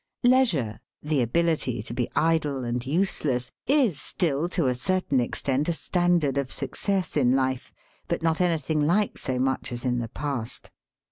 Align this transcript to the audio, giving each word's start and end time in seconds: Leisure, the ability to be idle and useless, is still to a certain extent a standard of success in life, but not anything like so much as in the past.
Leisure, 0.23 0.79
the 1.03 1.21
ability 1.21 1.83
to 1.83 1.93
be 1.93 2.09
idle 2.15 2.63
and 2.63 2.87
useless, 2.87 3.51
is 3.67 4.01
still 4.01 4.49
to 4.49 4.65
a 4.65 4.73
certain 4.73 5.19
extent 5.19 5.69
a 5.69 5.73
standard 5.73 6.39
of 6.39 6.51
success 6.51 7.15
in 7.15 7.35
life, 7.35 7.71
but 8.07 8.23
not 8.23 8.41
anything 8.41 8.79
like 8.81 9.19
so 9.19 9.37
much 9.37 9.71
as 9.71 9.85
in 9.85 9.99
the 9.99 10.09
past. 10.09 10.71